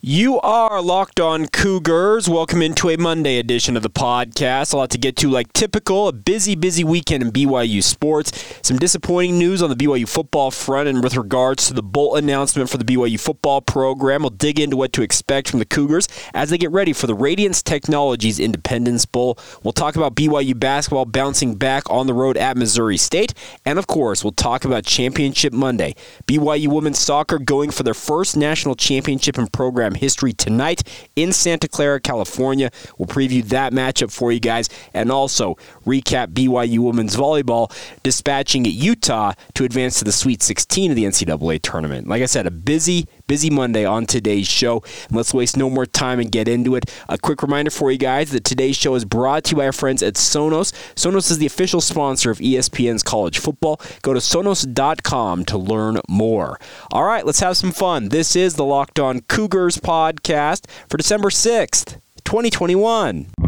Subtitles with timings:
[0.00, 2.28] You are locked on Cougars.
[2.28, 4.72] Welcome into a Monday edition of the podcast.
[4.72, 6.06] A lot to get to, like typical.
[6.06, 8.30] A busy, busy weekend in BYU sports.
[8.62, 12.70] Some disappointing news on the BYU football front, and with regards to the bowl announcement
[12.70, 16.50] for the BYU football program, we'll dig into what to expect from the Cougars as
[16.50, 19.36] they get ready for the Radiance Technologies Independence Bowl.
[19.64, 23.34] We'll talk about BYU basketball bouncing back on the road at Missouri State,
[23.64, 25.96] and of course, we'll talk about Championship Monday.
[26.28, 30.82] BYU women's soccer going for their first national championship in program program history tonight
[31.16, 32.70] in Santa Clara, California.
[32.98, 35.56] We'll preview that matchup for you guys and also
[35.86, 41.62] recap BYU women's volleyball dispatching Utah to advance to the Sweet 16 of the NCAA
[41.62, 42.06] tournament.
[42.06, 44.82] Like I said, a busy, busy Monday on today's show.
[45.12, 46.90] Let's waste no more time and get into it.
[47.08, 49.72] A quick reminder for you guys that today's show is brought to you by our
[49.72, 50.72] friends at Sonos.
[50.96, 53.80] Sonos is the official sponsor of ESPN's college football.
[54.02, 56.58] Go to sonos.com to learn more.
[56.90, 58.08] All right, let's have some fun.
[58.08, 63.47] This is the Locked On Cougars podcast for December 6th, 2021.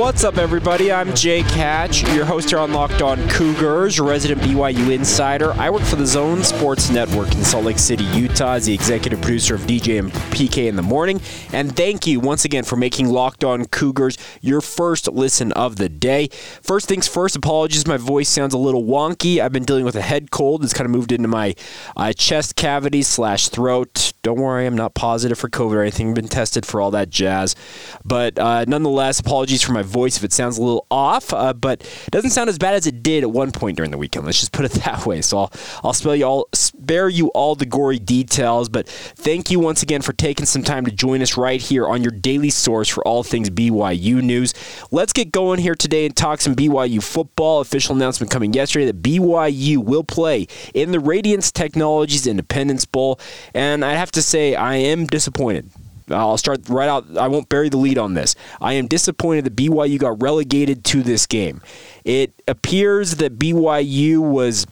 [0.00, 0.90] What's up, everybody?
[0.90, 5.52] I'm Jake Hatch, your host here on Locked On Cougars, resident BYU insider.
[5.52, 9.20] I work for the Zone Sports Network in Salt Lake City, Utah, as the executive
[9.20, 11.20] producer of DJ and PK in the morning.
[11.52, 15.90] And thank you once again for making Locked On Cougars your first listen of the
[15.90, 16.28] day.
[16.62, 19.38] First things first, apologies, my voice sounds a little wonky.
[19.38, 20.64] I've been dealing with a head cold.
[20.64, 21.54] It's kind of moved into my
[21.94, 24.14] uh, chest cavity slash throat.
[24.22, 26.10] Don't worry, I'm not positive for COVID or anything.
[26.10, 27.56] I've been tested for all that jazz.
[28.04, 31.80] But uh, nonetheless, apologies for my voice if it sounds a little off, uh, but
[31.80, 34.26] it doesn't sound as bad as it did at one point during the weekend.
[34.26, 35.22] Let's just put it that way.
[35.22, 39.58] So I'll, I'll spell you all, spare you all the gory details, but thank you
[39.58, 42.88] once again for taking some time to join us right here on your daily source
[42.88, 44.52] for all things BYU news.
[44.90, 47.60] Let's get going here today and talk some BYU football.
[47.60, 53.18] Official announcement coming yesterday that BYU will play in the Radiance Technologies Independence Bowl,
[53.54, 55.70] and I have to say I am disappointed.
[56.10, 57.16] I'll start right out.
[57.16, 58.34] I won't bury the lead on this.
[58.60, 61.62] I am disappointed that BYU got relegated to this game.
[62.04, 64.66] It appears that BYU was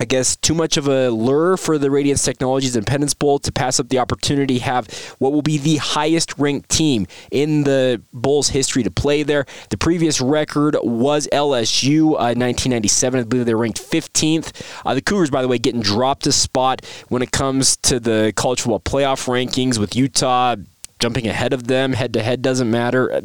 [0.00, 3.78] I guess, too much of a lure for the Radiance Technologies Independence Bowl to pass
[3.78, 4.88] up the opportunity have
[5.18, 9.46] what will be the highest ranked team in the Bowl's history to play there.
[9.70, 13.20] The previous record was LSU uh, 1997.
[13.20, 14.62] I believe they ranked 15th.
[14.84, 18.32] Uh, the Cougars, by the way, getting dropped a spot when it comes to the
[18.36, 20.56] college football playoff rankings with Utah
[20.98, 23.20] jumping ahead of them head to head doesn't matter.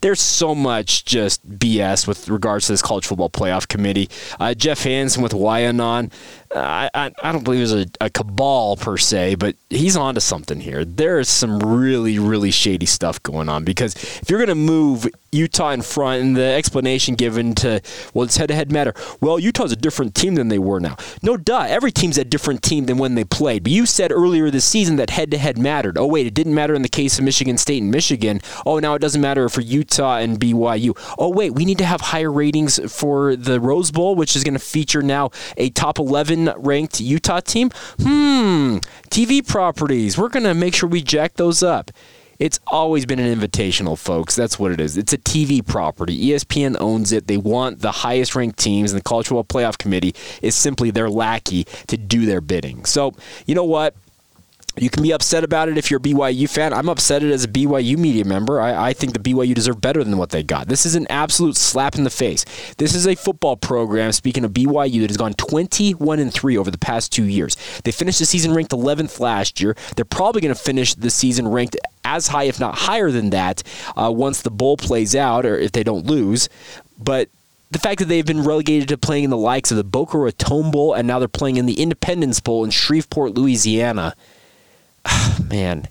[0.00, 4.08] There's so much just BS with regards to this college football playoff committee.
[4.40, 6.12] Uh, Jeff Hansen with Wyannon.
[6.54, 10.60] I, I, I, don't believe there's a, a, cabal per se, but he's onto something
[10.60, 10.84] here.
[10.84, 15.06] There is some really, really shady stuff going on because if you're going to move
[15.30, 17.80] Utah in front and the explanation given to,
[18.12, 18.92] well, it's head to head matter.
[19.20, 20.96] Well, Utah's a different team than they were now.
[21.22, 21.64] No, duh.
[21.68, 23.62] Every team's a different team than when they played.
[23.62, 25.96] But you said earlier this season that head to head mattered.
[25.96, 28.42] Oh, wait, it didn't matter in the case of Michigan State and Michigan.
[28.66, 30.98] Oh, now it doesn't matter for Utah and BYU.
[31.18, 34.54] Oh, wait, we need to have higher ratings for the Rose Bowl, which is going
[34.54, 37.70] to feature now a top 11 ranked Utah team.
[38.00, 38.78] Hmm,
[39.10, 40.16] TV properties.
[40.16, 41.90] We're going to make sure we jack those up.
[42.38, 44.34] It's always been an invitational, folks.
[44.34, 44.96] That's what it is.
[44.96, 46.30] It's a TV property.
[46.30, 47.28] ESPN owns it.
[47.28, 51.08] They want the highest ranked teams, and the College Football Playoff Committee is simply their
[51.08, 52.84] lackey to do their bidding.
[52.84, 53.14] So,
[53.46, 53.94] you know what?
[54.76, 56.72] You can be upset about it if you're a BYU fan.
[56.72, 58.58] I'm upset as a BYU media member.
[58.58, 60.66] I, I, think the BYU deserve better than what they got.
[60.68, 62.46] This is an absolute slap in the face.
[62.78, 66.70] This is a football program, speaking of BYU, that has gone 21 and 3 over
[66.70, 67.54] the past two years.
[67.84, 69.76] They finished the season ranked 11th last year.
[69.94, 73.62] They're probably going to finish the season ranked as high, if not higher than that,
[73.94, 76.48] uh, once the bowl plays out or if they don't lose.
[76.98, 77.28] But
[77.70, 80.70] the fact that they've been relegated to playing in the likes of the Boca Raton
[80.70, 84.14] Bowl and now they're playing in the Independence Bowl in Shreveport, Louisiana
[85.48, 85.88] man,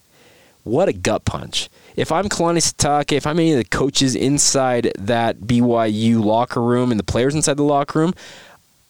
[0.63, 1.69] what a gut punch.
[1.95, 6.91] If I'm Kalani Sitake, if I'm any of the coaches inside that BYU locker room
[6.91, 8.13] and the players inside the locker room,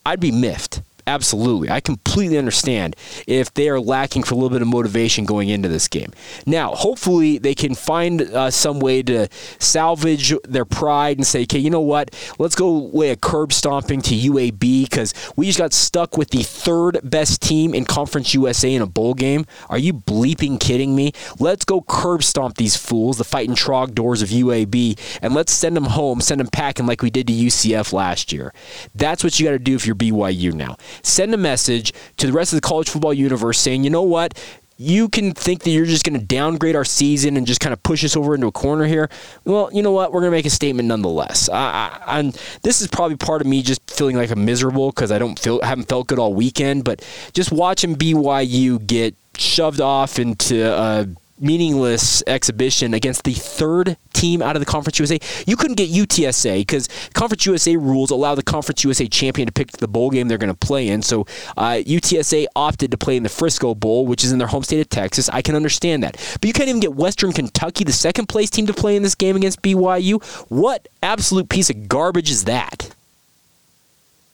[0.05, 0.81] I'd be miffed.
[1.07, 1.69] Absolutely.
[1.69, 2.95] I completely understand
[3.27, 6.11] if they are lacking for a little bit of motivation going into this game.
[6.45, 9.27] Now, hopefully, they can find uh, some way to
[9.59, 12.15] salvage their pride and say, okay, you know what?
[12.39, 16.43] Let's go lay a curb stomping to UAB because we just got stuck with the
[16.43, 19.45] third best team in Conference USA in a bowl game.
[19.69, 21.13] Are you bleeping kidding me?
[21.39, 25.75] Let's go curb stomp these fools, the fighting trog doors of UAB, and let's send
[25.75, 28.53] them home, send them packing like we did to UCF last year.
[28.93, 32.33] That's what you got to do if you're BYU now send a message to the
[32.33, 34.37] rest of the college football universe saying, you know what?
[34.81, 37.83] you can think that you're just going to downgrade our season and just kind of
[37.83, 39.11] push us over into a corner here.
[39.45, 40.11] Well, you know what?
[40.11, 41.49] We're going to make a statement nonetheless.
[41.49, 42.33] I, I, and
[42.63, 45.61] this is probably part of me just feeling like I'm miserable because I don't feel
[45.61, 46.83] haven't felt good all weekend.
[46.83, 51.07] But just watching BYU get shoved off into a
[51.41, 55.19] meaningless exhibition against the third team out of the Conference USA.
[55.47, 59.71] You couldn't get UTSA because Conference USA rules allow the Conference USA champion to pick
[59.71, 61.01] the bowl game they're going to play in.
[61.01, 61.21] So
[61.57, 64.79] uh, UTSA opted to play in the Frisco Bowl, which is in their home state
[64.79, 65.29] of Texas.
[65.29, 66.13] I can understand that.
[66.39, 69.15] But you can't even get Western Kentucky, the second place team, to play in this
[69.15, 70.23] game against BYU.
[70.49, 72.93] What absolute piece of garbage is that?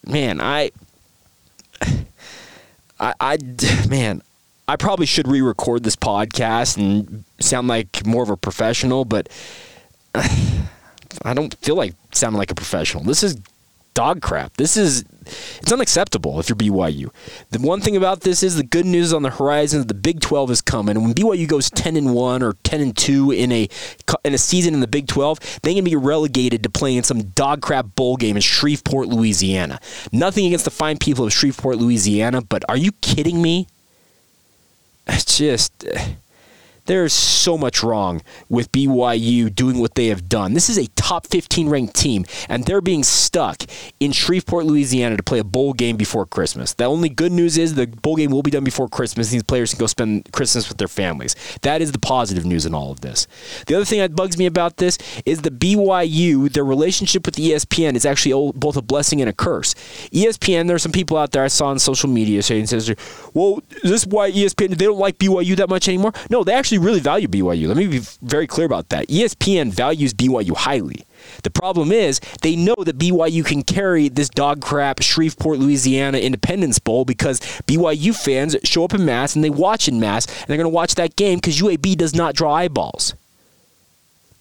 [0.05, 0.71] Man, I.
[2.99, 3.37] I, I
[3.87, 4.23] man,
[4.67, 9.29] I probably should re-record this podcast and sound like more of a professional, but
[10.15, 13.03] I don't feel like sounding like a professional.
[13.03, 13.37] This is
[13.93, 14.55] dog crap.
[14.57, 15.05] This is
[15.59, 17.09] it's unacceptable if you're BYU.
[17.49, 19.87] The one thing about this is the good news on the horizon.
[19.87, 20.95] The Big 12 is coming.
[20.95, 23.67] And when BYU goes 10 and 1 or 10 and 2 in a
[24.23, 27.61] in a season in the Big 12, they can be relegated to playing some dog
[27.61, 29.79] crap bowl game in Shreveport, Louisiana.
[30.11, 33.67] Nothing against the fine people of Shreveport, Louisiana, but are you kidding me?
[35.25, 36.15] Just eh,
[36.87, 40.53] there's so much wrong with BYU doing what they have done.
[40.53, 43.63] This is a top 15 ranked team, and they're being stuck
[43.99, 46.73] in Shreveport, Louisiana to play a bowl game before Christmas.
[46.73, 49.29] The only good news is the bowl game will be done before Christmas.
[49.29, 51.35] These players can go spend Christmas with their families.
[51.61, 53.27] That is the positive news in all of this.
[53.67, 57.95] The other thing that bugs me about this is the BYU, their relationship with ESPN
[57.95, 59.75] is actually both a blessing and a curse.
[60.11, 62.67] ESPN, there are some people out there I saw on social media saying,
[63.33, 66.13] well, is this why ESPN, they don't like BYU that much anymore?
[66.29, 67.67] No, they actually really value BYU.
[67.67, 69.07] Let me be very clear about that.
[69.07, 71.05] ESPN values BYU highly.
[71.43, 76.79] The problem is they know that BYU can carry this dog crap Shreveport, Louisiana Independence
[76.79, 80.57] Bowl because BYU fans show up in mass and they watch in mass and they're
[80.57, 83.13] going to watch that game because UAB does not draw eyeballs.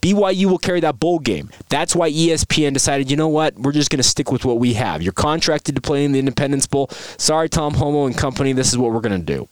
[0.02, 1.50] BYU will carry that bowl game.
[1.68, 4.74] That's why ESPN decided, you know what, we're just going to stick with what we
[4.74, 5.02] have.
[5.02, 6.88] You're contracted to play in the Independence Bowl.
[7.18, 9.48] Sorry, Tom Holmoe and company, this is what we're going to do.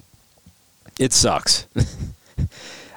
[0.99, 1.67] It sucks.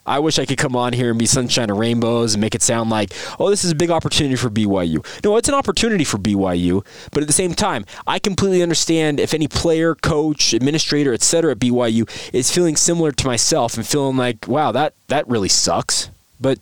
[0.08, 2.62] I wish I could come on here and be sunshine and rainbows and make it
[2.62, 5.06] sound like, oh, this is a big opportunity for BYU.
[5.24, 9.34] No, it's an opportunity for BYU, but at the same time, I completely understand if
[9.34, 11.52] any player, coach, administrator, etc.
[11.52, 16.10] at BYU is feeling similar to myself and feeling like, wow, that that really sucks.
[16.40, 16.60] But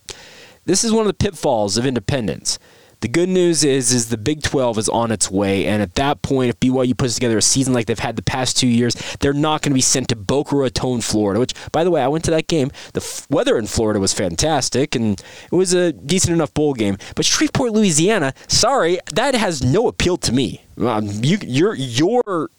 [0.66, 2.58] this is one of the pitfalls of independence.
[3.06, 6.24] The good news is is the Big 12 is on its way, and at that
[6.24, 9.32] point, if BYU puts together a season like they've had the past two years, they're
[9.32, 11.40] not going to be sent to Boca Raton, Florida.
[11.40, 12.72] Which, by the way, I went to that game.
[12.94, 15.22] The f- weather in Florida was fantastic, and
[15.52, 16.98] it was a decent enough bowl game.
[17.14, 20.64] But Shreveport, Louisiana, sorry, that has no appeal to me.
[20.80, 22.50] Um, you, your your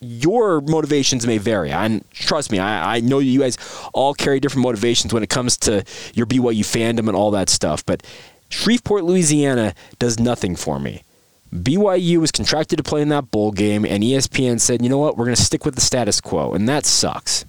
[0.00, 1.72] your motivations may vary.
[1.72, 3.56] And trust me, I, I know you guys
[3.94, 5.82] all carry different motivations when it comes to
[6.12, 7.86] your BYU fandom and all that stuff.
[7.86, 8.02] But
[8.48, 11.02] Shreveport, Louisiana does nothing for me.
[11.54, 15.16] BYU was contracted to play in that bowl game, and ESPN said, you know what,
[15.16, 16.52] we're going to stick with the status quo.
[16.52, 17.44] And that sucks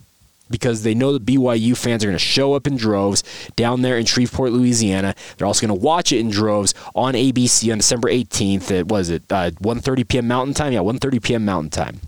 [0.49, 3.23] because they know the BYU fans are going to show up in droves
[3.55, 5.13] down there in Shreveport, Louisiana.
[5.37, 9.09] They're also going to watch it in droves on ABC on December 18th at, was
[9.09, 10.27] it, uh, 1.30 p.m.
[10.27, 10.73] Mountain Time?
[10.73, 11.45] Yeah, 1.30 p.m.
[11.45, 11.99] Mountain Time.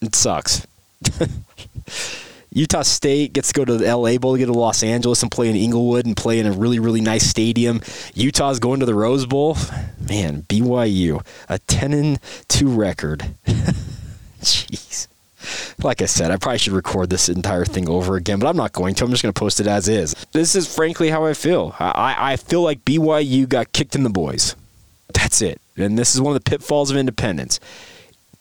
[0.00, 0.66] It sucks.
[2.58, 5.48] Utah State gets to go to the LA Bowl, get to Los Angeles and play
[5.48, 7.80] in Inglewood and play in a really, really nice stadium.
[8.14, 9.56] Utah's going to the Rose Bowl.
[10.08, 13.20] Man, BYU, a 10 and 2 record.
[14.40, 15.06] Jeez.
[15.84, 18.72] Like I said, I probably should record this entire thing over again, but I'm not
[18.72, 19.04] going to.
[19.04, 20.16] I'm just going to post it as is.
[20.32, 21.76] This is frankly how I feel.
[21.78, 24.56] I, I feel like BYU got kicked in the boys.
[25.14, 25.60] That's it.
[25.76, 27.60] And this is one of the pitfalls of independence.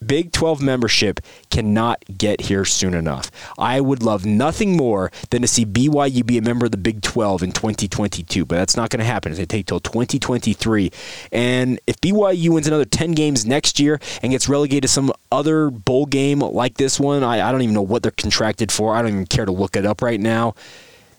[0.05, 3.31] Big 12 membership cannot get here soon enough.
[3.57, 7.01] I would love nothing more than to see BYU be a member of the Big
[7.01, 9.31] 12 in 2022, but that's not going to happen.
[9.31, 10.91] It's going to take till 2023.
[11.31, 15.71] And if BYU wins another 10 games next year and gets relegated to some other
[15.71, 18.95] bowl game like this one, I, I don't even know what they're contracted for.
[18.95, 20.53] I don't even care to look it up right now.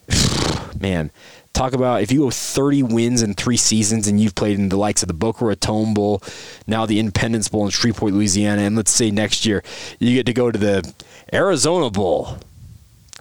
[0.81, 1.11] Man,
[1.59, 4.77] talk about if you go 30 wins in three seasons and you've played in the
[4.77, 6.23] likes of the Boca Raton Bowl,
[6.69, 9.65] now the Independence Bowl in Shreveport, Louisiana, and let's say next year
[9.99, 10.95] you get to go to the
[11.33, 12.39] Arizona Bowl.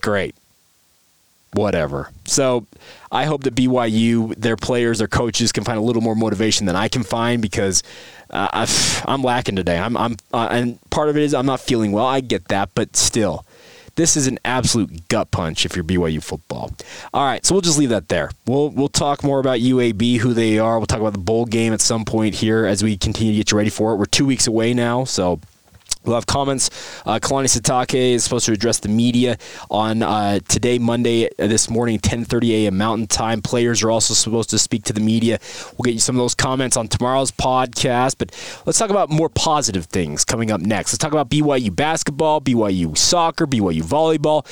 [0.01, 0.35] Great.
[1.53, 2.11] Whatever.
[2.25, 2.67] So
[3.11, 6.75] I hope that BYU, their players, their coaches can find a little more motivation than
[6.75, 7.81] I can find because
[8.29, 9.79] uh, i am lacking today.
[9.79, 12.05] I'm, I'm, uh, and part of it is I'm not feeling well.
[12.05, 13.45] I get that, but still
[13.97, 16.71] this is an absolute gut punch if you're BYU football.
[17.13, 18.31] All right, so we'll just leave that there.
[18.45, 20.79] We'll we'll talk more about UAB, who they are.
[20.79, 23.51] We'll talk about the bowl game at some point here as we continue to get
[23.51, 23.97] you ready for it.
[23.97, 25.41] We're two weeks away now, so
[26.07, 26.69] We'll have comments.
[27.05, 29.37] Uh, Kalani Sitake is supposed to address the media
[29.69, 32.77] on uh, today, Monday, uh, this morning, 10:30 a.m.
[32.77, 33.41] Mountain Time.
[33.41, 35.39] Players are also supposed to speak to the media.
[35.77, 38.15] We'll get you some of those comments on tomorrow's podcast.
[38.17, 38.31] But
[38.65, 40.93] let's talk about more positive things coming up next.
[40.93, 44.45] Let's talk about BYU basketball, BYU soccer, BYU volleyball.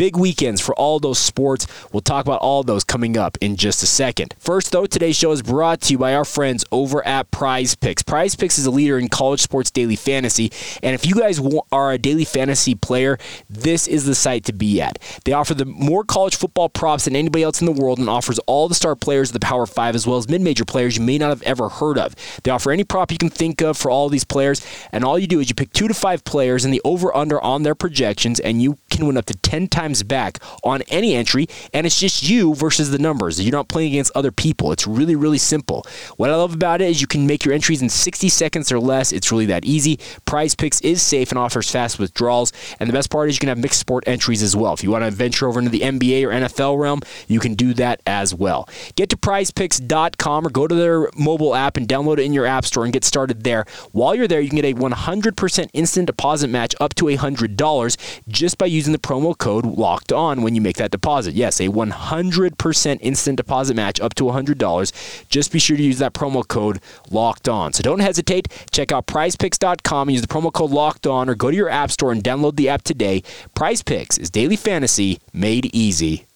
[0.00, 1.66] Big weekends for all those sports.
[1.92, 4.34] We'll talk about all those coming up in just a second.
[4.38, 8.02] First, though, today's show is brought to you by our friends over at Prize Picks.
[8.02, 10.50] Prize Picks is a leader in college sports daily fantasy,
[10.82, 11.38] and if you guys
[11.70, 13.18] are a daily fantasy player,
[13.50, 14.98] this is the site to be at.
[15.26, 18.38] They offer the more college football props than anybody else in the world and offers
[18.46, 21.18] all the star players of the Power 5 as well as mid-major players you may
[21.18, 22.16] not have ever heard of.
[22.42, 25.26] They offer any prop you can think of for all these players, and all you
[25.26, 28.40] do is you pick 2 to 5 players and the over under on their projections
[28.40, 31.98] and you can win up to 10 times times back on any entry, and it's
[31.98, 33.40] just you versus the numbers.
[33.40, 34.70] You're not playing against other people.
[34.72, 35.84] It's really, really simple.
[36.16, 38.78] What I love about it is you can make your entries in 60 seconds or
[38.78, 39.12] less.
[39.12, 39.98] It's really that easy.
[40.26, 43.48] Prize Picks is safe and offers fast withdrawals, and the best part is you can
[43.48, 44.72] have mixed sport entries as well.
[44.72, 47.74] If you want to venture over into the NBA or NFL realm, you can do
[47.74, 48.68] that as well.
[48.94, 52.64] Get to prizepicks.com or go to their mobile app and download it in your app
[52.64, 53.64] store and get started there.
[53.90, 57.96] While you're there, you can get a 100% instant deposit match up to $100
[58.28, 61.34] just by using the promo code locked on when you make that deposit.
[61.34, 65.28] Yes, a 100% instant deposit match up to $100.
[65.28, 67.72] Just be sure to use that promo code locked on.
[67.72, 68.46] So don't hesitate.
[68.70, 71.90] Check out prizepicks.com and use the promo code locked on or go to your app
[71.90, 73.22] store and download the app today.
[73.54, 76.26] Prize Picks is daily fantasy made easy.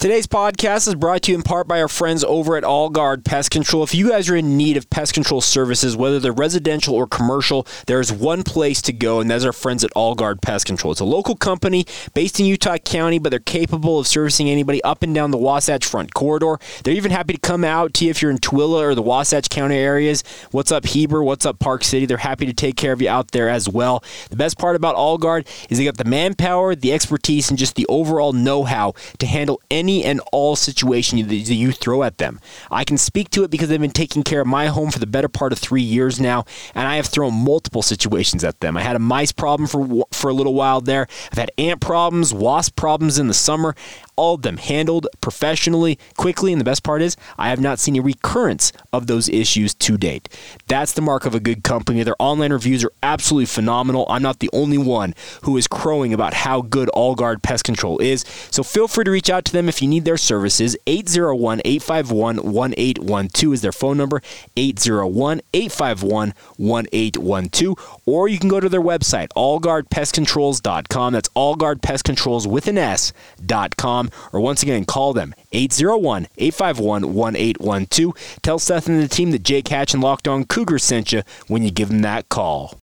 [0.00, 3.22] Today's podcast is brought to you in part by our friends over at All Guard
[3.22, 3.82] Pest Control.
[3.82, 7.66] If you guys are in need of pest control services, whether they're residential or commercial,
[7.84, 10.92] there's one place to go, and that's our friends at All Guard Pest Control.
[10.92, 15.02] It's a local company based in Utah County, but they're capable of servicing anybody up
[15.02, 16.58] and down the Wasatch Front Corridor.
[16.82, 19.50] They're even happy to come out to you if you're in Tooele or the Wasatch
[19.50, 20.24] County areas.
[20.50, 21.22] What's up, Heber?
[21.22, 22.06] What's up, Park City?
[22.06, 24.02] They're happy to take care of you out there as well.
[24.30, 27.74] The best part about All Guard is they got the manpower, the expertise, and just
[27.74, 32.18] the overall know how to handle any any and all situation that you throw at
[32.18, 32.40] them.
[32.70, 35.06] I can speak to it because they've been taking care of my home for the
[35.06, 36.44] better part of three years now,
[36.74, 38.76] and I have thrown multiple situations at them.
[38.76, 41.06] I had a mice problem for for a little while there.
[41.32, 43.74] I've had ant problems, wasp problems in the summer
[44.20, 47.96] all of them handled professionally, quickly, and the best part is I have not seen
[47.96, 50.28] a recurrence of those issues to date.
[50.66, 52.02] That's the mark of a good company.
[52.02, 54.04] Their online reviews are absolutely phenomenal.
[54.10, 57.98] I'm not the only one who is crowing about how good All Guard Pest Control
[57.98, 58.26] is.
[58.50, 60.76] So feel free to reach out to them if you need their services.
[60.86, 64.20] 801 851 1812 is their phone number.
[64.54, 68.00] 801 851 1812.
[68.04, 71.14] Or you can go to their website, allguardpestcontrols.com.
[71.14, 78.38] That's allguardpestcontrols with an S.com or once again, call them 801 851 1812.
[78.42, 81.62] Tell Seth and the team that Jake Hatch and Locked On Cougar sent you when
[81.62, 82.79] you give them that call.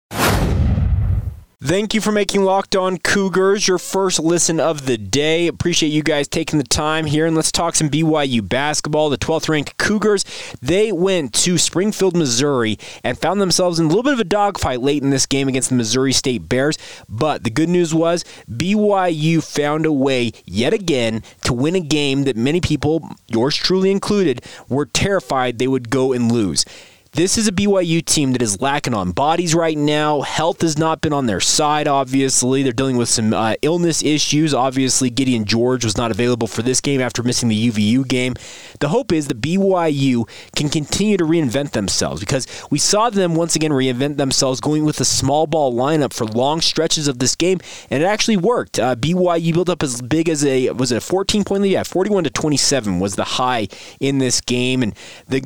[1.62, 5.46] Thank you for making Locked On Cougars your first listen of the day.
[5.46, 7.26] Appreciate you guys taking the time here.
[7.26, 9.08] And let's talk some BYU basketball.
[9.08, 10.24] The 12th ranked Cougars,
[10.60, 14.80] they went to Springfield, Missouri, and found themselves in a little bit of a dogfight
[14.80, 16.76] late in this game against the Missouri State Bears.
[17.08, 22.24] But the good news was BYU found a way yet again to win a game
[22.24, 26.64] that many people, yours truly included, were terrified they would go and lose.
[27.14, 30.22] This is a BYU team that is lacking on bodies right now.
[30.22, 32.64] Health has not been on their side, obviously.
[32.64, 34.52] They're dealing with some uh, illness issues.
[34.52, 38.34] Obviously, Gideon George was not available for this game after missing the UVU game.
[38.80, 43.54] The hope is that BYU can continue to reinvent themselves because we saw them once
[43.54, 47.60] again reinvent themselves going with a small ball lineup for long stretches of this game,
[47.90, 48.80] and it actually worked.
[48.80, 51.70] Uh, BYU built up as big as a was it a 14 point lead?
[51.70, 53.68] Yeah, 41 to 27 was the high
[54.00, 54.96] in this game, and
[55.28, 55.44] the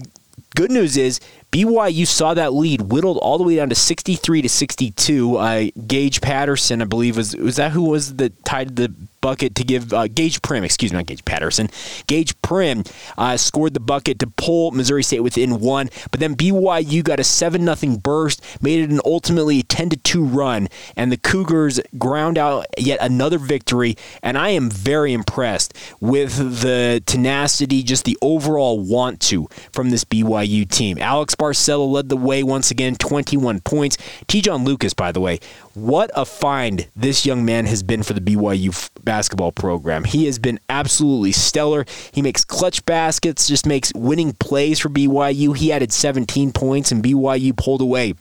[0.55, 4.49] good news is BYU saw that lead whittled all the way down to 63 to
[4.49, 5.37] 62.
[5.37, 9.65] Uh, Gage Patterson, I believe, was was that who was the tied the bucket to
[9.65, 11.69] give uh, Gaige Prim, excuse me, not Gage Patterson.
[12.07, 12.85] Gaige Prim
[13.17, 17.25] uh, scored the bucket to pull Missouri State within one, but then BYU got a
[17.25, 22.67] 7 0 burst, made it an ultimately 10 2 run, and the Cougars ground out
[22.77, 23.97] yet another victory.
[24.23, 30.05] And I am very impressed with the tenacity, just the overall want to from this
[30.05, 30.99] BYU team.
[30.99, 33.97] Alex Barcelo led the way once again, 21 points.
[34.27, 35.39] Te'Jon Lucas, by the way,
[35.75, 39.18] what a find this young man has been for the BYU basketball
[39.55, 40.05] program.
[40.05, 41.85] He has been absolutely stellar.
[42.13, 45.57] He makes clutch baskets, just makes winning plays for BYU.
[45.57, 48.15] He added 17 points, and BYU pulled away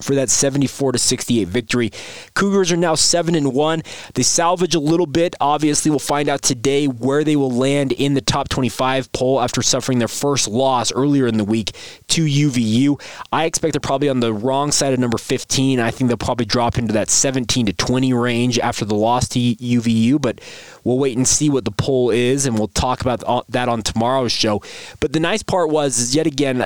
[0.00, 1.90] for that 74 to 68 victory.
[2.34, 3.82] Cougars are now 7 and 1.
[4.14, 5.34] They salvage a little bit.
[5.40, 9.62] Obviously, we'll find out today where they will land in the top 25 poll after
[9.62, 11.72] suffering their first loss earlier in the week
[12.08, 13.00] to UVU.
[13.32, 15.80] I expect they're probably on the wrong side of number 15.
[15.80, 19.38] I think they'll probably drop into that 17 to 20 range after the loss to
[19.38, 20.40] UVU, but
[20.84, 24.32] we'll wait and see what the poll is and we'll talk about that on tomorrow's
[24.32, 24.62] show.
[25.00, 26.58] But the nice part was yet again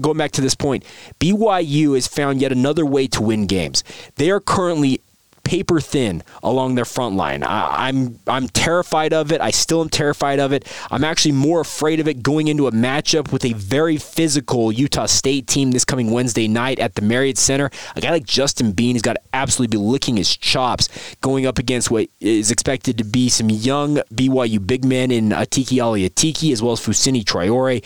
[0.00, 0.84] going back to this point,
[1.20, 3.84] BYU has found yet another another way to win games.
[4.16, 5.00] They are currently
[5.44, 7.42] paper thin along their front line.
[7.42, 9.40] I, am I'm, I'm terrified of it.
[9.40, 10.64] I still am terrified of it.
[10.88, 15.06] I'm actually more afraid of it going into a matchup with a very physical Utah
[15.06, 17.70] State team this coming Wednesday night at the Marriott Center.
[17.96, 20.88] A guy like Justin Bean has got to absolutely be licking his chops
[21.20, 25.82] going up against what is expected to be some young BYU big men in Atiki
[25.82, 27.82] Ali Atiki as well as Fousseyni Traore.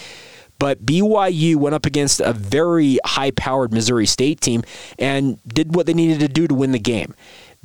[0.58, 4.62] But BYU went up against a very high powered Missouri State team
[4.98, 7.14] and did what they needed to do to win the game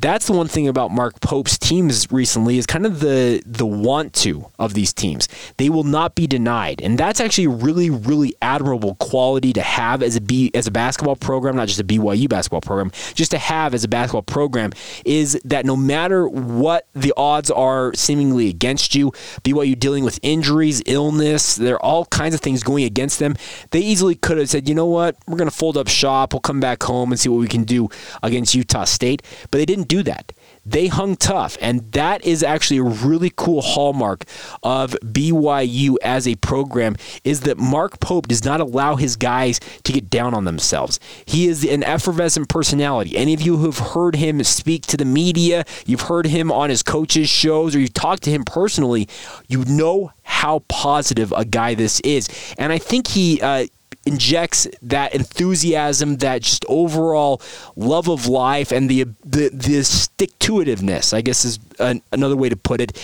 [0.02, 4.14] that's the one thing about Mark Pope's teams recently is kind of the the want
[4.14, 5.28] to of these teams.
[5.58, 10.02] They will not be denied, and that's actually a really really admirable quality to have
[10.04, 13.38] as a B as a basketball program, not just a BYU basketball program, just to
[13.38, 14.72] have as a basketball program
[15.06, 19.12] is that no matter what the odds are seemingly against you,
[19.44, 23.36] BYU dealing with injuries, illness, there are all kinds of things going against them.
[23.72, 26.40] They easily could have said, you know what, we're going to fold up shop, we'll
[26.40, 27.90] come back home and see what we can do
[28.24, 30.32] against Utah State, but they didn't do that.
[30.66, 34.24] They hung tough, and that is actually a really cool hallmark
[34.64, 36.96] of BYU as a program
[37.26, 40.98] is that Mark Pope does not allow his guys to get down on themselves.
[41.26, 43.18] He is an effervescent personality.
[43.18, 46.84] Any of you who've heard him speak to the media, you've heard him on his
[46.84, 49.10] coaches' shows, or you've talked to him personally,
[49.50, 52.30] you know how positive a guy this is.
[52.58, 53.66] And I think he uh,
[54.06, 57.42] injects that enthusiasm, that just overall
[57.76, 61.14] love of life, and the the, the stick to itiveness.
[61.14, 62.98] I guess is an, another way to put it.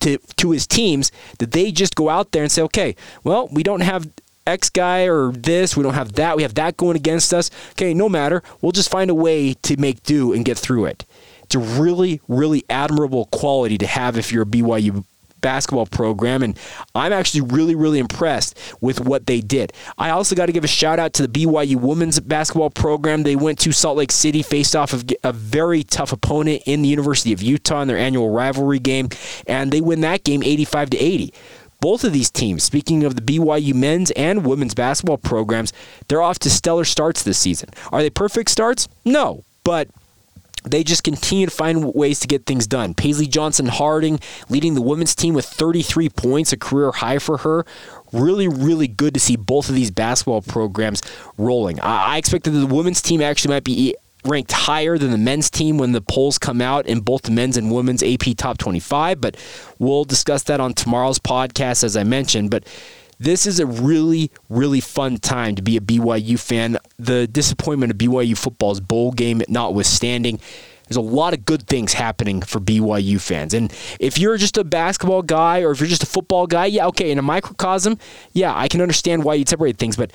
[0.00, 3.62] To, to his teams that they just go out there and say, okay, well, we
[3.62, 4.06] don't have
[4.46, 7.50] X guy or this, we don't have that, we have that going against us.
[7.70, 8.42] Okay, no matter.
[8.60, 11.06] We'll just find a way to make do and get through it.
[11.44, 15.04] It's a really, really admirable quality to have if you're a BYU
[15.44, 16.58] basketball program, and
[16.94, 19.74] I'm actually really, really impressed with what they did.
[19.98, 23.24] I also got to give a shout out to the BYU women's basketball program.
[23.24, 26.88] They went to Salt Lake City, faced off of a very tough opponent in the
[26.88, 29.10] University of Utah in their annual rivalry game,
[29.46, 31.34] and they win that game 85 to 80
[31.80, 35.70] both of these teams, speaking of the BYU men's and women's basketball programs,
[36.08, 37.68] they're off to stellar starts this season.
[37.92, 38.88] Are they perfect starts?
[39.04, 39.88] No, but
[40.64, 42.94] they just continue to find ways to get things done.
[42.94, 47.66] Paisley Johnson Harding leading the women's team with 33 points, a career high for her.
[48.12, 51.02] Really, really good to see both of these basketball programs
[51.36, 51.80] rolling.
[51.80, 55.76] I, expect that the women's team actually might be ranked higher than the men's team
[55.76, 59.36] when the polls come out in both the men's and women's AP Top 25, but
[59.78, 62.50] we'll discuss that on tomorrow's podcast, as I mentioned.
[62.50, 62.64] But
[63.18, 66.78] this is a really, really fun time to be a BYU fan.
[66.98, 70.40] The disappointment of BYU football's bowl game notwithstanding,
[70.88, 73.54] there's a lot of good things happening for BYU fans.
[73.54, 76.86] And if you're just a basketball guy or if you're just a football guy, yeah,
[76.88, 77.98] okay, in a microcosm,
[78.32, 79.96] yeah, I can understand why you'd separate things.
[79.96, 80.12] But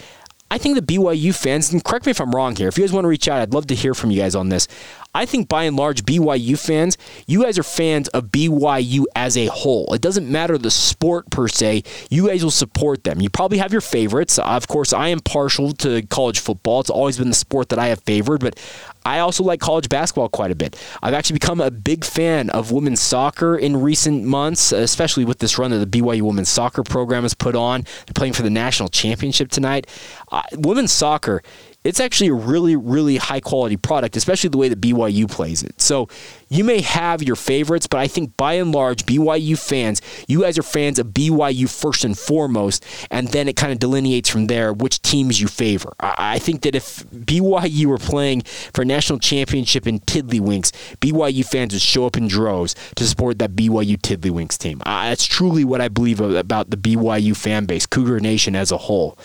[0.51, 2.91] I think the BYU fans, and correct me if I'm wrong here, if you guys
[2.93, 4.67] want to reach out, I'd love to hear from you guys on this.
[5.15, 9.47] I think by and large, BYU fans, you guys are fans of BYU as a
[9.47, 9.91] whole.
[9.93, 13.19] It doesn't matter the sport per se, you guys will support them.
[13.19, 14.37] You probably have your favorites.
[14.37, 16.81] Of course, I am partial to college football.
[16.81, 18.59] It's always been the sport that I have favored, but
[19.03, 20.75] I also like college basketball quite a bit.
[21.01, 25.57] I've actually become a big fan of women's soccer in recent months, especially with this
[25.57, 27.81] run that the BYU women's soccer program has put on.
[28.05, 29.87] They're playing for the national championship tonight.
[30.31, 31.41] Uh, women's soccer
[31.83, 35.79] it's actually a really, really high quality product, especially the way that BYU plays it.
[35.79, 36.09] So
[36.49, 40.57] you may have your favorites, but I think by and large, BYU fans, you guys
[40.57, 44.73] are fans of BYU first and foremost, and then it kind of delineates from there
[44.73, 45.93] which teams you favor.
[46.01, 51.73] I think that if BYU were playing for a national championship in Tiddlywinks, BYU fans
[51.73, 54.81] would show up in droves to support that BYU Tiddlywinks team.
[54.85, 59.17] that's truly what I believe about the BYU fan base, Cougar Nation as a whole.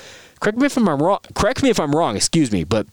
[0.45, 1.21] Correct me if I'm wrong.
[1.35, 2.17] Correct me if I'm wrong.
[2.17, 2.87] Excuse me, but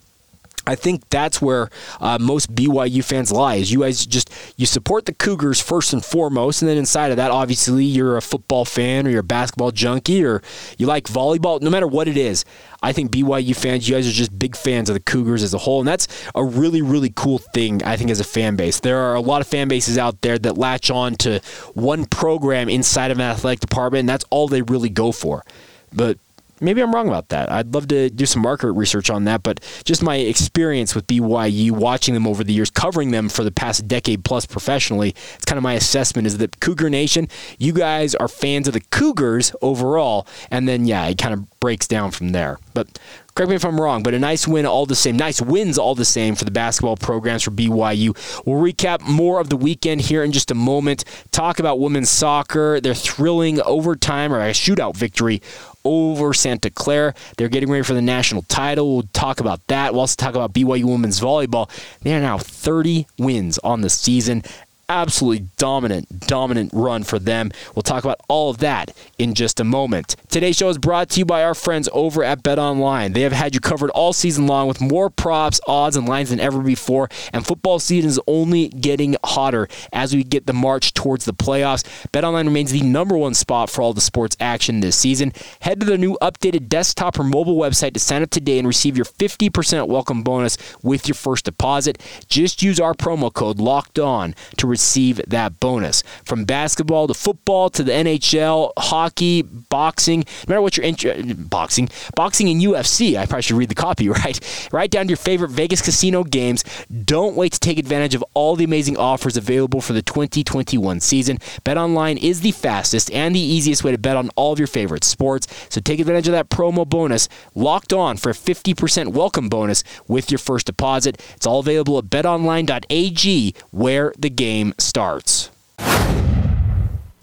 [0.65, 3.55] I think that's where uh, most BYU fans lie.
[3.55, 7.17] Is you guys just you support the Cougars first and foremost, and then inside of
[7.17, 10.41] that, obviously you're a football fan or you're a basketball junkie or
[10.77, 11.61] you like volleyball.
[11.61, 12.45] No matter what it is,
[12.81, 15.57] I think BYU fans, you guys are just big fans of the Cougars as a
[15.57, 17.83] whole, and that's a really really cool thing.
[17.83, 20.39] I think as a fan base, there are a lot of fan bases out there
[20.39, 21.41] that latch on to
[21.73, 25.43] one program inside of an athletic department, and that's all they really go for.
[25.91, 26.17] But
[26.61, 27.51] maybe I'm wrong about that.
[27.51, 31.71] I'd love to do some market research on that, but just my experience with BYU,
[31.71, 35.57] watching them over the years, covering them for the past decade plus professionally, it's kind
[35.57, 40.27] of my assessment is that Cougar Nation, you guys are fans of the Cougars overall,
[40.49, 42.59] and then yeah, it kind of breaks down from there.
[42.73, 42.99] But
[43.35, 45.17] correct me if I'm wrong, but a nice win all the same.
[45.17, 48.15] Nice wins all the same for the basketball programs for BYU.
[48.45, 51.03] We'll recap more of the weekend here in just a moment.
[51.31, 55.41] Talk about women's soccer, their thrilling overtime or a shootout victory
[55.83, 57.13] over Santa Clara.
[57.37, 58.93] They're getting ready for the national title.
[58.95, 59.93] We'll talk about that.
[59.93, 61.69] We'll also talk about BYU women's volleyball.
[62.01, 64.43] They are now 30 wins on the season
[64.91, 67.49] absolutely dominant, dominant run for them.
[67.73, 70.17] We'll talk about all of that in just a moment.
[70.27, 73.13] Today's show is brought to you by our friends over at Bet Online.
[73.13, 76.41] They have had you covered all season long with more props, odds, and lines than
[76.41, 81.23] ever before, and football season is only getting hotter as we get the march towards
[81.23, 81.85] the playoffs.
[82.11, 85.31] Bet Online remains the number one spot for all the sports action this season.
[85.61, 88.97] Head to their new updated desktop or mobile website to sign up today and receive
[88.97, 91.97] your 50% welcome bonus with your first deposit.
[92.27, 96.01] Just use our promo code LOCKED ON to receive receive that bonus.
[96.25, 101.87] From basketball to football to the NHL, hockey, boxing, no matter what you're interested boxing,
[102.15, 104.39] boxing and UFC, I probably should read the copy, right?
[104.71, 106.63] Right down your favorite Vegas casino games.
[107.05, 111.37] Don't wait to take advantage of all the amazing offers available for the 2021 season.
[111.63, 115.03] BetOnline is the fastest and the easiest way to bet on all of your favorite
[115.03, 115.47] sports.
[115.69, 120.31] So take advantage of that promo bonus locked on for a 50% welcome bonus with
[120.31, 121.21] your first deposit.
[121.35, 125.49] It's all available at betonline.ag where the game starts.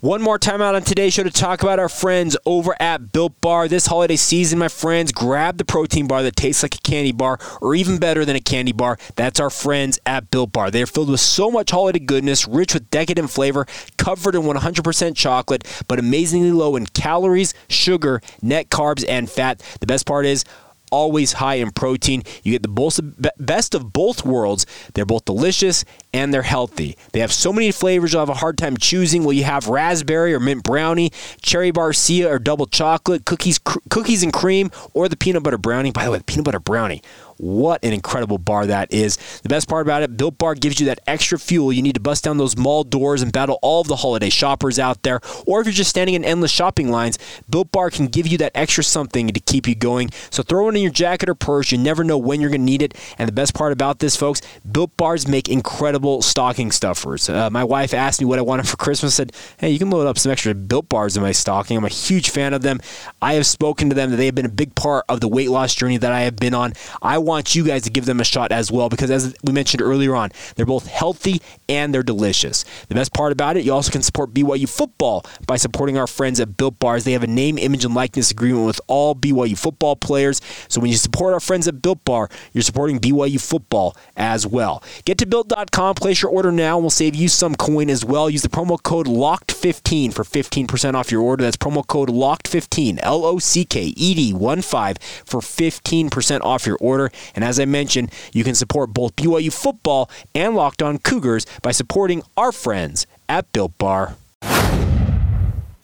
[0.00, 3.40] One more time out on today's show to talk about our friends over at Built
[3.40, 3.66] Bar.
[3.66, 7.40] This holiday season, my friends, grab the protein bar that tastes like a candy bar,
[7.60, 8.96] or even better than a candy bar.
[9.16, 10.70] That's our friends at Built Bar.
[10.70, 15.16] They are filled with so much holiday goodness, rich with decadent flavor, covered in 100%
[15.16, 19.60] chocolate, but amazingly low in calories, sugar, net carbs, and fat.
[19.80, 20.44] The best part is,
[20.90, 22.22] always high in protein.
[22.42, 24.66] You get the best of both worlds.
[24.94, 26.96] They're both delicious and they're healthy.
[27.12, 29.24] They have so many flavors you'll have a hard time choosing.
[29.24, 31.10] Will you have raspberry or mint brownie,
[31.42, 35.90] cherry barcia or double chocolate, cookies, cr- cookies and cream, or the peanut butter brownie?
[35.90, 37.02] By the way, the peanut butter brownie.
[37.38, 39.16] What an incredible bar that is.
[39.42, 42.00] The best part about it, Built Bar gives you that extra fuel you need to
[42.00, 45.20] bust down those mall doors and battle all of the holiday shoppers out there.
[45.46, 48.52] Or if you're just standing in endless shopping lines, Built Bar can give you that
[48.54, 50.10] extra something to keep you going.
[50.30, 51.70] So throw it in your jacket or purse.
[51.70, 52.94] You never know when you're going to need it.
[53.18, 57.28] And the best part about this, folks, Built Bars make incredible stocking stuffers.
[57.28, 59.14] Uh, my wife asked me what I wanted for Christmas.
[59.14, 61.76] Said, hey, you can load up some extra Built Bars in my stocking.
[61.76, 62.80] I'm a huge fan of them.
[63.22, 65.50] I have spoken to them that they have been a big part of the weight
[65.50, 66.72] loss journey that I have been on.
[67.00, 69.82] I want you guys to give them a shot as well because, as we mentioned
[69.82, 72.64] earlier on, they're both healthy and they're delicious.
[72.88, 76.40] The best part about it, you also can support BYU football by supporting our friends
[76.40, 77.04] at Built Bars.
[77.04, 80.40] They have a name, image, and likeness agreement with all BYU football players.
[80.68, 84.82] So when you support our friends at Built Bar, you're supporting BYU football as well.
[85.04, 88.30] Get to built.com, place your order now, and we'll save you some coin as well.
[88.30, 91.44] Use the promo code LOCKED15 for 15% off your order.
[91.44, 96.66] That's promo code LOCKED15, L O C K E D 1 5 for 15% off
[96.66, 97.10] your order.
[97.34, 101.72] And as I mentioned, you can support both BYU football and Locked On Cougars by
[101.72, 104.16] supporting our friends at Built Bar.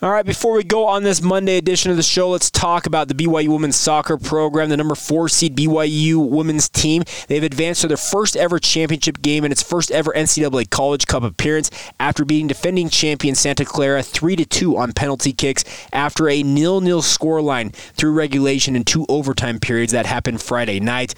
[0.04, 3.08] All right, before we go on this Monday edition of the show, let's talk about
[3.08, 4.68] the BYU women's soccer program.
[4.68, 7.04] The number four seed BYU women's team.
[7.26, 11.22] They've advanced to their first ever championship game and its first ever NCAA College Cup
[11.22, 17.00] appearance after beating defending champion Santa Clara 3 2 on penalty kicks after a nil-nil
[17.00, 21.14] scoreline through regulation and two overtime periods that happened Friday night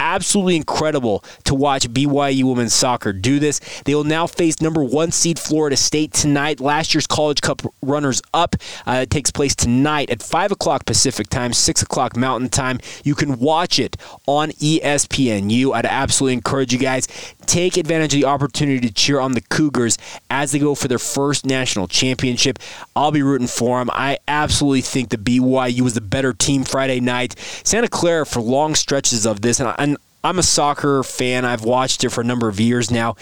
[0.00, 3.60] absolutely incredible to watch BYU women's soccer do this.
[3.84, 6.60] They will now face number one seed Florida State tonight.
[6.60, 8.56] Last year's College Cup runners up.
[8.86, 12.80] Uh, takes place tonight at 5 o'clock Pacific time, 6 o'clock Mountain time.
[13.02, 15.74] You can watch it on ESPNU.
[15.74, 17.06] I'd absolutely encourage you guys
[17.46, 19.98] take advantage of the opportunity to cheer on the Cougars
[20.30, 22.58] as they go for their first national championship.
[22.96, 23.90] I'll be rooting for them.
[23.92, 27.38] I absolutely think the BYU was the better team Friday night.
[27.64, 29.93] Santa Clara for long stretches of this, and, I, and
[30.24, 31.44] I'm a soccer fan.
[31.44, 33.16] I've watched it for a number of years now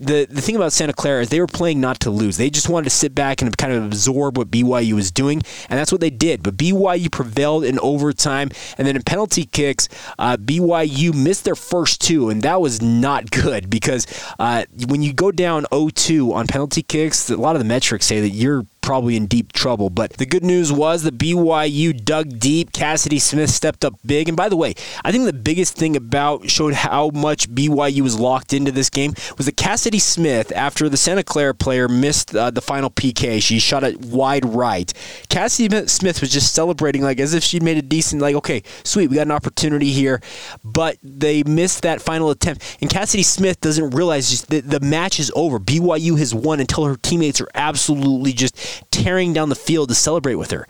[0.00, 2.36] the the thing about Santa Clara is they were playing not to lose.
[2.36, 5.78] They just wanted to sit back and kind of absorb what BYU was doing, and
[5.78, 6.42] that's what they did.
[6.42, 12.00] But BYU prevailed in overtime, and then in penalty kicks, uh, BYU missed their first
[12.00, 14.06] two, and that was not good because
[14.38, 18.20] uh, when you go down 0-2 on penalty kicks, a lot of the metrics say
[18.20, 19.90] that you're probably in deep trouble.
[19.90, 22.72] But the good news was that BYU dug deep.
[22.72, 24.28] Cassidy Smith stepped up big.
[24.28, 28.18] And by the way, I think the biggest thing about showed how much BYU was
[28.18, 32.50] locked into this game was that Cassidy Smith, after the Santa Clara player missed uh,
[32.50, 34.92] the final PK, she shot it wide right.
[35.28, 39.08] Cassidy Smith was just celebrating like as if she'd made a decent, like, okay, sweet,
[39.08, 40.20] we got an opportunity here.
[40.64, 42.78] But they missed that final attempt.
[42.80, 45.58] And Cassidy Smith doesn't realize just that the match is over.
[45.58, 48.56] BYU has won until her teammates are absolutely just
[48.90, 50.66] tearing down the field to celebrate with her.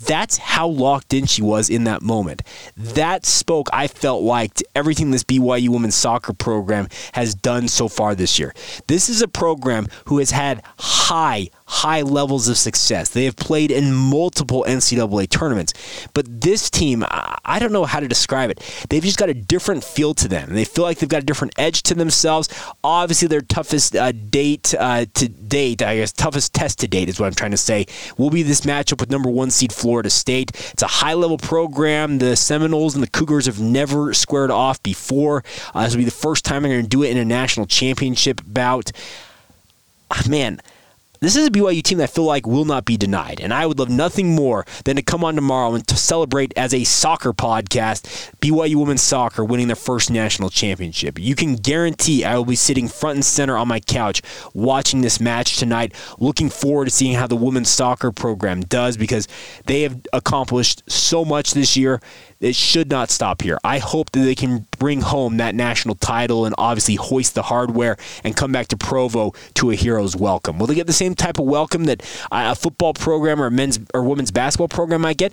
[0.00, 2.42] That's how locked in she was in that moment.
[2.76, 7.86] That spoke, I felt like, to everything this BYU women's soccer program has done so
[7.86, 8.54] far this year.
[8.86, 13.10] This is a program who has had high, high levels of success.
[13.10, 15.72] They have played in multiple NCAA tournaments.
[16.14, 18.58] But this team, I don't know how to describe it.
[18.88, 20.52] They've just got a different feel to them.
[20.52, 22.48] They feel like they've got a different edge to themselves.
[22.82, 27.20] Obviously, their toughest uh, date uh, to date, I guess, toughest test to date is
[27.20, 27.86] what I'm trying to say,
[28.18, 30.10] will be this matchup with number one seed Florida.
[30.10, 30.50] State.
[30.72, 32.18] It's a high level program.
[32.18, 35.44] The Seminoles and the Cougars have never squared off before.
[35.72, 37.66] Uh, this will be the first time they're going to do it in a national
[37.66, 38.90] championship bout.
[40.10, 40.60] Ah, man,
[41.20, 43.40] this is a BYU team that I feel like will not be denied.
[43.40, 46.72] And I would love nothing more than to come on tomorrow and to celebrate as
[46.72, 51.18] a soccer podcast BYU women's soccer winning their first national championship.
[51.18, 54.22] You can guarantee I will be sitting front and center on my couch
[54.54, 59.28] watching this match tonight, looking forward to seeing how the women's soccer program does because
[59.66, 62.00] they have accomplished so much this year
[62.40, 63.58] it should not stop here.
[63.62, 67.98] I hope that they can bring home that national title and obviously hoist the hardware
[68.24, 70.58] and come back to Provo to a hero's welcome.
[70.58, 73.78] Will they get the same type of welcome that a football program or a men's
[73.94, 75.32] or women's basketball program might get?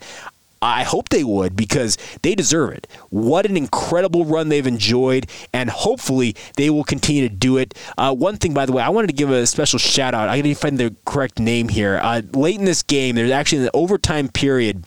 [0.62, 2.88] I hope they would because they deserve it.
[3.10, 7.74] What an incredible run they've enjoyed, and hopefully they will continue to do it.
[7.98, 10.30] Uh, one thing, by the way, I wanted to give a special shout out.
[10.30, 12.00] I got to find the correct name here.
[12.02, 14.84] Uh, late in this game, there's actually an overtime period.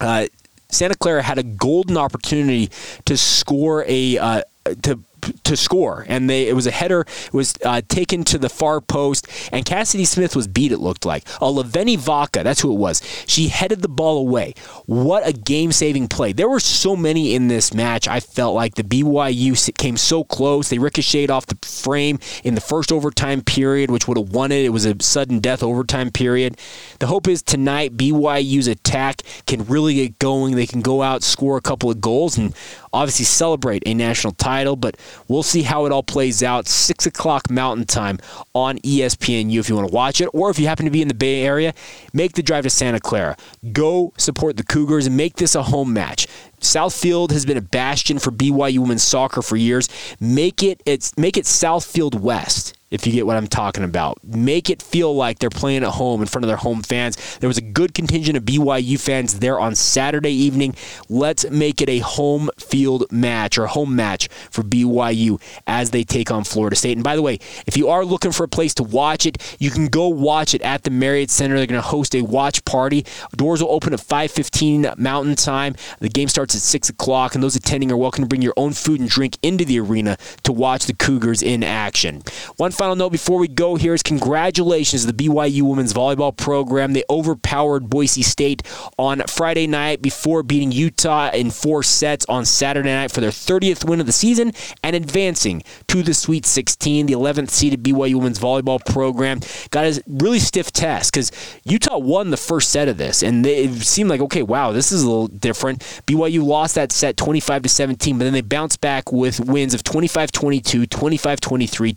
[0.00, 0.26] Uh,
[0.70, 2.70] Santa Clara had a golden opportunity
[3.04, 4.42] to score a uh,
[4.82, 4.98] to
[5.44, 7.02] to score, and they it was a header.
[7.26, 10.72] It was uh, taken to the far post, and Cassidy Smith was beat.
[10.72, 12.42] It looked like a Leveni Vaca.
[12.42, 13.02] That's who it was.
[13.26, 14.54] She headed the ball away.
[14.86, 16.32] What a game-saving play!
[16.32, 18.08] There were so many in this match.
[18.08, 20.68] I felt like the BYU came so close.
[20.68, 24.64] They ricocheted off the frame in the first overtime period, which would have won it.
[24.64, 26.58] It was a sudden death overtime period.
[26.98, 30.56] The hope is tonight BYU's attack can really get going.
[30.56, 32.54] They can go out, score a couple of goals, and
[32.92, 34.76] obviously celebrate a national title.
[34.76, 34.96] But
[35.28, 36.66] We'll see how it all plays out.
[36.66, 38.18] 6 o'clock Mountain Time
[38.54, 40.28] on ESPNU if you want to watch it.
[40.32, 41.74] Or if you happen to be in the Bay Area,
[42.12, 43.36] make the drive to Santa Clara.
[43.72, 46.26] Go support the Cougars and make this a home match.
[46.60, 49.88] Southfield has been a bastion for BYU women's soccer for years.
[50.20, 54.22] Make it it's make it Southfield West if you get what I'm talking about.
[54.22, 57.38] Make it feel like they're playing at home in front of their home fans.
[57.38, 60.76] There was a good contingent of BYU fans there on Saturday evening.
[61.08, 66.30] Let's make it a home field match or home match for BYU as they take
[66.30, 66.96] on Florida State.
[66.96, 69.72] And by the way, if you are looking for a place to watch it, you
[69.72, 71.56] can go watch it at the Marriott Center.
[71.56, 73.04] They're going to host a watch party.
[73.34, 75.74] Doors will open at 5:15 Mountain Time.
[75.98, 78.72] The game starts at 6 o'clock, and those attending are welcome to bring your own
[78.72, 82.22] food and drink into the arena to watch the Cougars in action.
[82.56, 86.92] One final note before we go here is congratulations to the BYU women's volleyball program.
[86.92, 88.62] They overpowered Boise State
[88.98, 93.88] on Friday night before beating Utah in four sets on Saturday night for their 30th
[93.88, 97.06] win of the season and advancing to the Sweet 16.
[97.06, 101.32] The 11th seeded BYU women's volleyball program got a really stiff test because
[101.64, 105.02] Utah won the first set of this, and it seemed like okay, wow, this is
[105.02, 105.80] a little different.
[106.06, 109.82] BYU lost that set 25 to 17, but then they bounced back with wins of
[109.84, 111.94] 25-22, 25-23,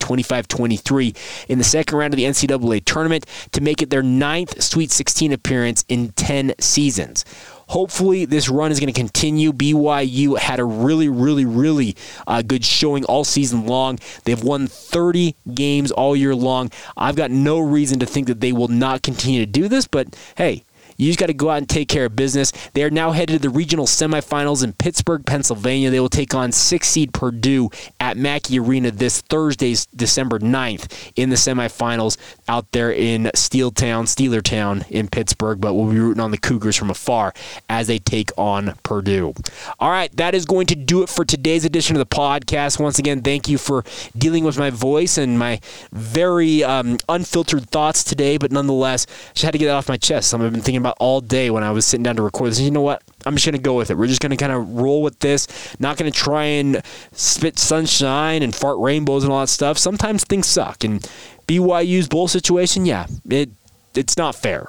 [0.77, 4.91] 25-23 in the second round of the NCAA tournament to make it their ninth Sweet
[4.91, 7.25] 16 appearance in 10 seasons.
[7.69, 9.51] Hopefully, this run is going to continue.
[9.51, 13.99] BYU had a really, really, really uh, good showing all season long.
[14.23, 16.71] They've won 30 games all year long.
[16.95, 20.15] I've got no reason to think that they will not continue to do this, but
[20.37, 20.63] hey,
[20.97, 22.51] you just got to go out and take care of business.
[22.73, 25.89] They are now headed to the regional semifinals in Pittsburgh, Pennsylvania.
[25.89, 31.29] They will take on six seed Purdue at Mackey Arena this Thursday, December 9th, in
[31.29, 35.61] the semifinals out there in Steeltown, Steelertown in Pittsburgh.
[35.61, 37.33] But we'll be rooting on the Cougars from afar
[37.69, 39.33] as they take on Purdue.
[39.79, 42.79] All right, that is going to do it for today's edition of the podcast.
[42.79, 43.83] Once again, thank you for
[44.17, 45.59] dealing with my voice and my
[45.91, 49.97] very um, unfiltered thoughts today, but nonetheless, I just had to get that off my
[49.97, 50.29] chest.
[50.29, 52.51] Something I've been thinking about about all day when I was sitting down to record
[52.51, 52.59] this.
[52.61, 53.03] You know what?
[53.25, 53.97] I'm just to go with it.
[53.97, 55.47] We're just to kind of roll with this.
[55.79, 59.77] Not to try and spit sunshine and fart rainbows and all that stuff.
[59.77, 60.83] Sometimes things suck.
[60.85, 61.01] And
[61.47, 63.49] BYU's bowl situation, yeah, it
[63.95, 64.67] it's not fair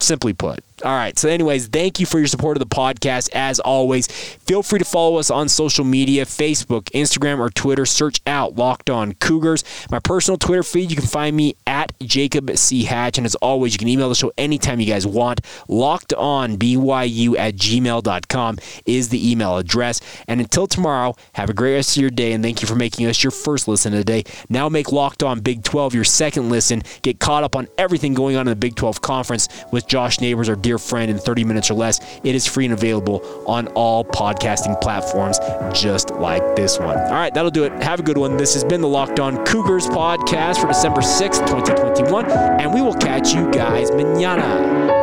[0.00, 0.64] simply put.
[0.84, 1.18] All right.
[1.18, 3.30] So, anyways, thank you for your support of the podcast.
[3.32, 7.84] As always, feel free to follow us on social media Facebook, Instagram, or Twitter.
[7.84, 9.64] Search out Locked On Cougars.
[9.90, 12.84] My personal Twitter feed, you can find me at Jacob C.
[12.84, 13.18] Hatch.
[13.18, 15.40] And as always, you can email the show anytime you guys want.
[15.66, 20.00] Locked on BYU at gmail.com is the email address.
[20.28, 22.32] And until tomorrow, have a great rest of your day.
[22.32, 24.24] And thank you for making us your first listen of the day.
[24.48, 26.82] Now make Locked On Big 12 your second listen.
[27.02, 30.48] Get caught up on everything going on in the Big 12 Conference with Josh Neighbors,
[30.48, 31.98] our dear friend, in 30 minutes or less.
[32.22, 35.38] It is free and available on all podcasting platforms,
[35.72, 36.98] just like this one.
[36.98, 37.72] All right, that'll do it.
[37.82, 38.36] Have a good one.
[38.36, 42.92] This has been the Locked On Cougars podcast for December 6th, 2021, and we will
[42.92, 44.97] catch you guys manana.